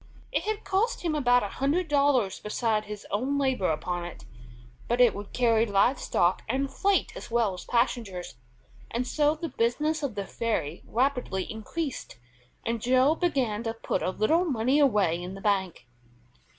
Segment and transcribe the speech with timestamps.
[0.31, 4.25] It had cost him about a hundred dollars besides his own labor upon it,
[4.87, 8.33] but it would carry live stock and freight as well as passengers,
[8.89, 12.17] and so the business of the ferry rapidly increased,
[12.65, 15.85] and Joe began to put a little money away in the bank.